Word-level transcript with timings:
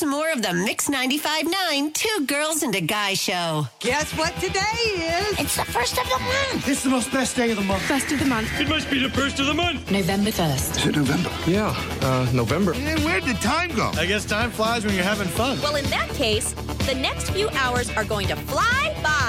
here's 0.00 0.10
more 0.10 0.30
of 0.30 0.42
the 0.42 0.52
Mix 0.52 0.88
95.9 0.88 1.92
Two 1.94 2.26
Girls 2.26 2.62
and 2.62 2.74
a 2.74 2.80
Guy 2.80 3.14
show. 3.14 3.66
Guess 3.80 4.12
what 4.16 4.34
today 4.36 4.60
is? 4.60 5.40
It's 5.40 5.56
the 5.56 5.64
first 5.64 5.98
of 5.98 6.04
the 6.04 6.18
month. 6.18 6.68
It's 6.68 6.82
the 6.82 6.90
most 6.90 7.12
best 7.12 7.36
day 7.36 7.50
of 7.50 7.56
the 7.56 7.64
month. 7.64 7.82
First 7.82 8.12
of 8.12 8.18
the 8.18 8.24
month. 8.24 8.48
It 8.60 8.68
must 8.68 8.90
be 8.90 9.00
the 9.00 9.10
first 9.10 9.40
of 9.40 9.46
the 9.46 9.54
month. 9.54 9.90
November 9.90 10.30
1st. 10.30 10.76
Is 10.78 10.86
it 10.86 10.96
November? 10.96 11.30
Yeah, 11.46 11.74
uh, 12.02 12.30
November. 12.32 12.74
And 12.74 13.00
where 13.04 13.20
did 13.20 13.36
time 13.40 13.74
go? 13.74 13.90
I 13.94 14.06
guess 14.06 14.24
time 14.24 14.50
flies 14.50 14.84
when 14.84 14.94
you're 14.94 15.04
having 15.04 15.28
fun. 15.28 15.60
Well, 15.60 15.76
in 15.76 15.84
that 15.86 16.08
case, 16.10 16.52
the 16.86 16.94
next 16.94 17.30
few 17.30 17.48
hours 17.50 17.90
are 17.96 18.04
going 18.04 18.28
to 18.28 18.36
fly 18.36 18.96
by. 19.02 19.19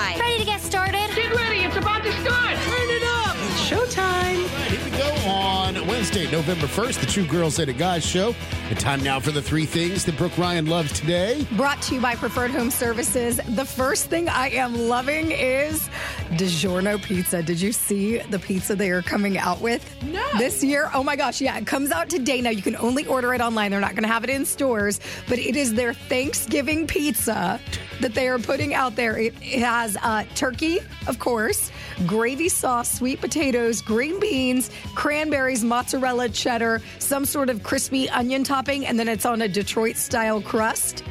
Wednesday, 6.02 6.31
November 6.31 6.65
1st, 6.65 6.99
the 6.99 7.05
Two 7.05 7.27
Girls 7.27 7.59
and 7.59 7.70
a 7.70 7.73
Guy 7.73 7.99
show. 7.99 8.34
And 8.71 8.79
time 8.79 9.04
now 9.04 9.20
for 9.20 9.29
the 9.29 9.39
three 9.41 9.67
things 9.67 10.04
that 10.05 10.17
Brooke 10.17 10.35
Ryan 10.35 10.66
loves 10.66 10.91
today. 10.99 11.45
Brought 11.52 11.79
to 11.84 11.93
you 11.93 12.02
by 12.02 12.16
Preferred 12.16 12.49
Home 12.49 12.71
Services. 12.71 13.39
The 13.49 13.66
first 13.66 14.08
thing 14.08 14.27
I 14.27 14.49
am 14.49 14.73
loving 14.89 15.30
is 15.31 15.88
DiGiorno 16.31 17.03
pizza. 17.03 17.44
Did 17.44 17.61
you 17.61 17.72
see 17.72 18.17
the 18.17 18.39
pizza 18.39 18.75
they 18.75 18.89
are 18.89 19.03
coming 19.03 19.38
out 19.38 19.61
with 19.61 19.88
No. 20.02 20.25
this 20.39 20.63
year? 20.63 20.89
Oh 20.91 21.03
my 21.03 21.16
gosh, 21.16 21.39
yeah, 21.39 21.55
it 21.59 21.67
comes 21.67 21.91
out 21.91 22.09
today. 22.09 22.41
Now 22.41 22.49
you 22.49 22.63
can 22.63 22.77
only 22.77 23.05
order 23.05 23.36
it 23.36 23.39
online. 23.41 23.70
They're 23.70 23.80
not 23.80 23.91
going 23.91 24.02
to 24.02 24.09
have 24.09 24.23
it 24.23 24.31
in 24.31 24.44
stores, 24.44 24.99
but 25.30 25.38
it 25.38 25.55
is 25.55 25.75
their 25.75 25.94
Thanksgiving 25.94 26.88
pizza 26.88 27.59
that 27.99 28.16
they 28.16 28.27
are 28.27 28.39
putting 28.39 28.73
out 28.73 28.95
there. 28.95 29.20
It, 29.20 29.36
it 29.39 29.59
has 29.59 29.95
uh, 30.02 30.23
turkey, 30.33 30.80
of 31.05 31.20
course, 31.20 31.72
gravy 32.05 32.50
sauce, 32.50 32.91
sweet 32.91 33.22
potatoes, 33.22 33.81
green 33.81 34.20
beans, 34.20 34.70
cranberries, 34.95 35.63
mozzarella, 35.63 36.30
cheddar, 36.30 36.81
some 37.00 37.26
sort 37.26 37.50
of 37.50 37.64
crispy 37.64 38.09
onion 38.09 38.44
topping, 38.44 38.86
and 38.86 39.00
then 39.00 39.08
it's 39.08 39.26
on 39.26 39.41
a 39.41 39.48
Detroit 39.48 39.95
style 39.95 40.41
crust. 40.41 41.04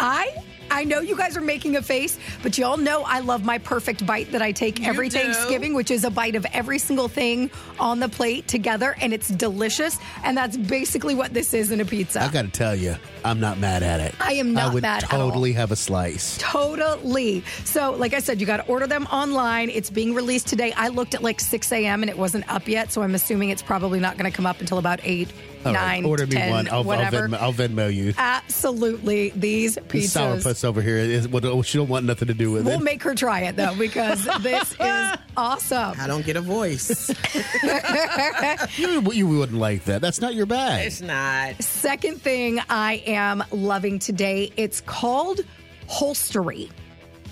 I 0.00 0.34
I 0.70 0.84
know 0.84 1.00
you 1.00 1.16
guys 1.16 1.36
are 1.36 1.40
making 1.40 1.76
a 1.76 1.82
face, 1.82 2.18
but 2.42 2.56
y'all 2.58 2.76
know 2.76 3.02
I 3.02 3.20
love 3.20 3.44
my 3.44 3.58
perfect 3.58 4.04
bite 4.06 4.32
that 4.32 4.42
I 4.42 4.52
take 4.52 4.86
every 4.86 5.08
do. 5.08 5.18
Thanksgiving, 5.18 5.74
which 5.74 5.90
is 5.90 6.04
a 6.04 6.10
bite 6.10 6.36
of 6.36 6.46
every 6.52 6.78
single 6.78 7.08
thing 7.08 7.50
on 7.78 8.00
the 8.00 8.08
plate 8.08 8.46
together, 8.48 8.94
and 9.00 9.12
it's 9.12 9.28
delicious. 9.28 9.98
And 10.24 10.36
that's 10.36 10.56
basically 10.56 11.14
what 11.14 11.34
this 11.34 11.54
is 11.54 11.70
in 11.70 11.80
a 11.80 11.84
pizza. 11.84 12.22
I 12.22 12.28
got 12.28 12.42
to 12.42 12.50
tell 12.50 12.74
you, 12.74 12.96
I'm 13.24 13.40
not 13.40 13.58
mad 13.58 13.82
at 13.82 14.00
it. 14.00 14.14
I 14.20 14.34
am 14.34 14.52
not 14.52 14.70
I 14.70 14.74
would 14.74 14.82
mad 14.82 15.04
at 15.04 15.12
all. 15.12 15.28
totally 15.28 15.52
have 15.52 15.72
a 15.72 15.76
slice. 15.76 16.38
Totally. 16.38 17.42
So, 17.64 17.92
like 17.92 18.14
I 18.14 18.20
said, 18.20 18.40
you 18.40 18.46
got 18.46 18.58
to 18.58 18.66
order 18.66 18.86
them 18.86 19.06
online. 19.06 19.70
It's 19.70 19.90
being 19.90 20.14
released 20.14 20.48
today. 20.48 20.72
I 20.76 20.88
looked 20.88 21.14
at 21.14 21.22
like 21.22 21.40
6 21.40 21.72
a.m. 21.72 22.02
and 22.02 22.10
it 22.10 22.16
wasn't 22.18 22.48
up 22.52 22.68
yet, 22.68 22.92
so 22.92 23.02
I'm 23.02 23.14
assuming 23.14 23.50
it's 23.50 23.62
probably 23.62 24.00
not 24.00 24.16
going 24.18 24.30
to 24.30 24.36
come 24.36 24.46
up 24.46 24.60
until 24.60 24.78
about 24.78 25.00
8, 25.02 25.28
All 25.64 25.72
right, 25.74 26.00
9, 26.02 26.04
order 26.04 26.26
me 26.26 26.36
one. 26.50 26.68
I'll, 26.68 26.74
I'll, 26.76 26.84
whatever. 26.84 27.28
Venmo, 27.28 27.38
I'll 27.38 27.52
Venmo 27.52 27.92
you. 27.92 28.14
Absolutely. 28.16 29.30
These 29.30 29.76
pizzas. 29.76 30.42
Sourpuss 30.42 30.57
over 30.64 30.82
here. 30.82 30.96
Is, 30.96 31.28
what, 31.28 31.44
she 31.66 31.78
don't 31.78 31.88
want 31.88 32.06
nothing 32.06 32.28
to 32.28 32.34
do 32.34 32.50
with 32.52 32.64
We'll 32.64 32.80
it. 32.80 32.82
make 32.82 33.02
her 33.02 33.14
try 33.14 33.40
it 33.42 33.56
though 33.56 33.74
because 33.76 34.24
this 34.40 34.72
is 34.78 35.18
awesome. 35.36 35.94
I 35.98 36.06
don't 36.06 36.24
get 36.24 36.36
a 36.36 36.40
voice. 36.40 37.08
you, 38.78 39.12
you 39.12 39.26
wouldn't 39.26 39.58
like 39.58 39.84
that. 39.84 40.00
That's 40.00 40.20
not 40.20 40.34
your 40.34 40.46
bag. 40.46 40.86
it's 40.86 41.00
not. 41.00 41.62
Second 41.62 42.20
thing 42.20 42.60
I 42.68 43.02
am 43.06 43.44
loving 43.50 43.98
today, 43.98 44.52
it's 44.56 44.80
called 44.80 45.40
Holstery. 45.88 46.70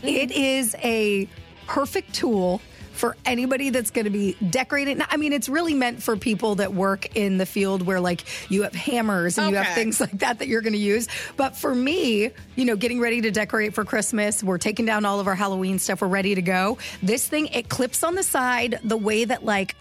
It 0.03 0.31
is 0.31 0.75
a 0.83 1.29
perfect 1.67 2.15
tool 2.15 2.61
for 2.97 3.17
anybody 3.25 3.71
that's 3.71 3.91
going 3.91 4.05
to 4.07 4.11
be 4.11 4.35
decorating. 4.51 5.01
I 5.09 5.17
mean, 5.17 5.33
it's 5.33 5.49
really 5.49 5.75
meant 5.75 6.03
for 6.03 6.17
people 6.17 6.57
that 6.57 6.73
work 6.75 7.15
in 7.15 7.39
the 7.39 7.47
field 7.47 7.83
where 7.83 8.01
like 8.01 8.25
you 8.51 8.63
have 8.63 8.75
hammers 8.75 9.39
and 9.39 9.51
you 9.51 9.57
have 9.57 9.75
things 9.75 10.01
like 10.01 10.19
that 10.19 10.39
that 10.39 10.49
you're 10.49 10.63
going 10.63 10.73
to 10.73 10.79
use. 10.79 11.09
But 11.37 11.57
for 11.57 11.75
me, 11.75 12.31
you 12.57 12.65
know, 12.65 12.77
getting 12.77 13.01
ready 13.01 13.21
to 13.21 13.31
decorate 13.31 13.75
for 13.75 13.85
Christmas, 13.85 14.43
we're 14.43 14.59
taking 14.59 14.87
down 14.87 15.05
all 15.05 15.21
of 15.21 15.27
our 15.27 15.35
Halloween 15.35 15.79
stuff. 15.79 16.01
We're 16.01 16.09
ready 16.09 16.35
to 16.35 16.43
go. 16.43 16.79
This 17.03 17.29
thing, 17.29 17.49
it 17.49 17.69
clips 17.69 18.03
on 18.03 18.15
the 18.15 18.23
side 18.23 18.81
the 18.83 18.97
way 18.97 19.25
that 19.25 19.45
like 19.45 19.77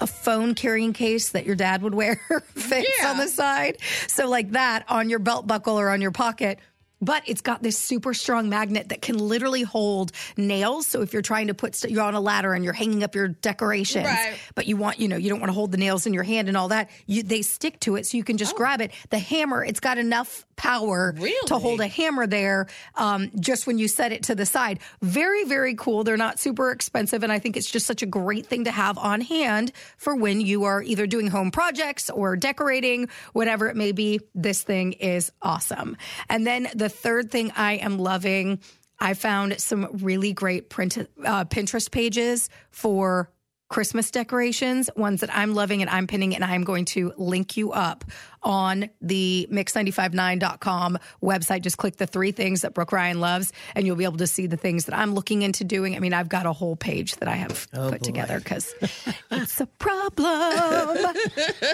a 0.00 0.06
phone 0.06 0.54
carrying 0.54 0.92
case 0.92 1.30
that 1.30 1.46
your 1.46 1.54
dad 1.54 1.80
would 1.82 1.94
wear 1.94 2.16
fits 2.54 2.88
Yeah. 3.00 3.10
on 3.10 3.18
the 3.18 3.28
side. 3.28 3.78
So 4.08 4.28
like 4.28 4.50
that 4.52 4.84
on 4.88 5.08
your 5.08 5.20
belt 5.20 5.46
buckle 5.46 5.78
or 5.78 5.90
on 5.90 6.00
your 6.00 6.10
pocket. 6.10 6.58
But 7.00 7.22
it's 7.26 7.40
got 7.40 7.62
this 7.62 7.76
super 7.76 8.14
strong 8.14 8.48
magnet 8.48 8.88
that 8.88 9.02
can 9.02 9.18
literally 9.18 9.62
hold 9.62 10.12
nails. 10.36 10.86
So 10.86 11.02
if 11.02 11.12
you're 11.12 11.22
trying 11.22 11.48
to 11.48 11.54
put, 11.54 11.74
st- 11.74 11.92
you're 11.92 12.02
on 12.02 12.14
a 12.14 12.20
ladder 12.20 12.54
and 12.54 12.64
you're 12.64 12.72
hanging 12.72 13.02
up 13.02 13.14
your 13.14 13.28
decorations, 13.28 14.06
Right. 14.06 14.38
but 14.54 14.66
you 14.66 14.76
want, 14.76 15.00
you 15.00 15.08
know, 15.08 15.16
you 15.16 15.28
don't 15.28 15.40
want 15.40 15.50
to 15.50 15.54
hold 15.54 15.72
the 15.72 15.76
nails 15.76 16.06
in 16.06 16.14
your 16.14 16.22
hand 16.22 16.48
and 16.48 16.56
all 16.56 16.68
that. 16.68 16.90
You, 17.06 17.22
they 17.22 17.42
stick 17.42 17.80
to 17.80 17.96
it, 17.96 18.06
so 18.06 18.16
you 18.16 18.24
can 18.24 18.38
just 18.38 18.54
oh. 18.54 18.56
grab 18.56 18.80
it. 18.80 18.92
The 19.10 19.18
hammer, 19.18 19.64
it's 19.64 19.80
got 19.80 19.98
enough 19.98 20.46
power 20.56 21.14
to 21.46 21.58
hold 21.58 21.80
a 21.80 21.86
hammer 21.86 22.26
there. 22.26 22.66
Um, 22.94 23.30
just 23.38 23.66
when 23.66 23.78
you 23.78 23.88
set 23.88 24.12
it 24.12 24.24
to 24.24 24.34
the 24.34 24.46
side, 24.46 24.80
very, 25.02 25.44
very 25.44 25.74
cool. 25.74 26.04
They're 26.04 26.16
not 26.16 26.38
super 26.38 26.70
expensive, 26.70 27.22
and 27.22 27.32
I 27.32 27.38
think 27.38 27.56
it's 27.56 27.70
just 27.70 27.86
such 27.86 28.02
a 28.02 28.06
great 28.06 28.46
thing 28.46 28.64
to 28.64 28.70
have 28.70 28.98
on 28.98 29.20
hand 29.20 29.72
for 29.96 30.14
when 30.16 30.40
you 30.40 30.64
are 30.64 30.82
either 30.82 31.06
doing 31.06 31.28
home 31.28 31.50
projects 31.50 32.10
or 32.10 32.36
decorating, 32.36 33.08
whatever 33.32 33.68
it 33.68 33.76
may 33.76 33.92
be. 33.92 34.20
This 34.34 34.62
thing 34.62 34.92
is 34.94 35.32
awesome. 35.42 35.96
And 36.28 36.46
then 36.46 36.68
the 36.74 36.88
third 36.88 37.30
thing 37.30 37.52
I 37.56 37.74
am 37.74 37.98
loving. 37.98 38.60
I 38.98 39.14
found 39.14 39.60
some 39.60 39.88
really 39.92 40.32
great 40.32 40.70
print, 40.70 40.96
uh, 41.24 41.44
Pinterest 41.46 41.90
pages 41.90 42.48
for 42.70 43.28
Christmas 43.68 44.10
decorations, 44.10 44.90
ones 44.94 45.20
that 45.20 45.34
I'm 45.34 45.54
loving 45.54 45.80
and 45.80 45.90
I'm 45.90 46.06
pinning, 46.06 46.34
and 46.34 46.44
I'm 46.44 46.64
going 46.64 46.84
to 46.86 47.12
link 47.16 47.56
you 47.56 47.72
up 47.72 48.04
on 48.42 48.90
the 49.00 49.48
mix959.com 49.50 50.98
website. 51.22 51.62
Just 51.62 51.78
click 51.78 51.96
the 51.96 52.06
three 52.06 52.30
things 52.30 52.60
that 52.60 52.74
Brooke 52.74 52.92
Ryan 52.92 53.20
loves, 53.20 53.52
and 53.74 53.86
you'll 53.86 53.96
be 53.96 54.04
able 54.04 54.18
to 54.18 54.26
see 54.26 54.46
the 54.46 54.56
things 54.56 54.84
that 54.84 54.96
I'm 54.96 55.14
looking 55.14 55.42
into 55.42 55.64
doing. 55.64 55.96
I 55.96 55.98
mean, 55.98 56.12
I've 56.12 56.28
got 56.28 56.46
a 56.46 56.52
whole 56.52 56.76
page 56.76 57.16
that 57.16 57.28
I 57.28 57.36
have 57.36 57.66
oh, 57.74 57.90
put 57.90 58.02
together 58.02 58.38
because 58.38 58.74
it's 59.30 59.60
a 59.60 59.66
problem. 59.66 60.26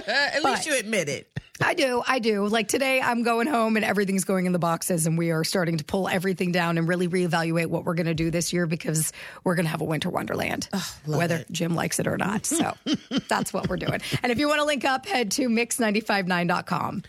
At 0.07 0.45
least 0.45 0.67
you 0.67 0.79
admit 0.79 1.09
it. 1.09 1.40
I 1.63 1.75
do. 1.75 2.03
I 2.07 2.19
do. 2.19 2.47
Like 2.47 2.69
today, 2.69 3.01
I'm 3.01 3.23
going 3.23 3.47
home 3.47 3.77
and 3.77 3.85
everything's 3.85 4.25
going 4.25 4.47
in 4.47 4.53
the 4.53 4.59
boxes, 4.59 5.07
and 5.07 5.17
we 5.19 5.31
are 5.31 5.45
starting 5.45 5.77
to 5.79 5.85
pull 5.85 6.09
everything 6.09 6.53
down 6.53 6.79
and 6.79 6.89
really 6.89 7.09
reevaluate 7.09 7.67
what 7.67 7.85
we're 7.85 7.95
going 7.95 8.07
to 8.07 8.15
do 8.15 8.31
this 8.31 8.53
year 8.53 8.67
because 8.67 9.13
we're 9.45 9.55
going 9.55 9.67
to 9.67 9.71
have 9.71 9.81
a 9.81 9.85
winter 9.85 10.11
wonderland, 10.11 10.69
whether 11.07 11.45
Jim 11.51 11.75
likes 11.75 11.99
it 11.99 12.07
or 12.07 12.17
not. 12.17 12.47
So 12.47 12.75
that's 13.29 13.53
what 13.53 13.69
we're 13.69 13.77
doing. 13.77 14.01
And 14.23 14.33
if 14.33 14.39
you 14.39 14.49
want 14.49 14.61
to 14.61 14.65
link 14.65 14.85
up, 14.85 15.07
head 15.07 15.31
to 15.33 15.49
mix959.com. 15.49 16.99